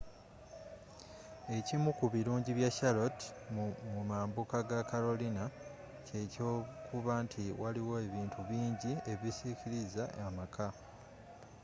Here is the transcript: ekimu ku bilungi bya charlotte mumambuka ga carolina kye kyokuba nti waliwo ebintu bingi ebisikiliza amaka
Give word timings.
ekimu 1.57 1.89
ku 1.97 2.05
bilungi 2.13 2.51
bya 2.57 2.69
charlotte 2.77 3.23
mumambuka 3.93 4.57
ga 4.69 4.79
carolina 4.89 5.43
kye 6.07 6.21
kyokuba 6.33 7.13
nti 7.25 7.41
waliwo 7.61 7.95
ebintu 8.07 8.39
bingi 8.49 8.91
ebisikiliza 9.11 10.03
amaka 10.27 10.67